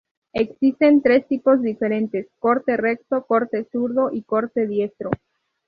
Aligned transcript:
Existen 0.33 1.03
tres 1.03 1.27
tipos 1.27 1.61
diferentes: 1.61 2.25
"corte 2.39 2.75
recto", 2.75 3.23
"corte 3.27 3.67
zurdo" 3.71 4.09
y 4.11 4.23
"corte 4.23 4.65
diestro". 4.65 5.11